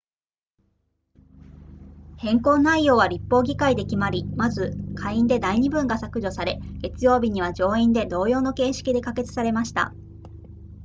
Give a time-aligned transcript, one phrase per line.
[2.17, 9.93] 変更内容は立法議会で決まりまず下院で第二文が削除され月曜日には上院で同様の形式で可決されました